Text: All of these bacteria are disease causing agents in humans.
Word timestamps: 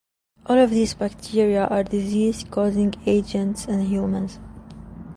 All 0.47 0.57
of 0.57 0.71
these 0.71 0.95
bacteria 0.95 1.67
are 1.67 1.83
disease 1.83 2.43
causing 2.49 2.95
agents 3.05 3.67
in 3.67 3.81
humans. 3.85 4.39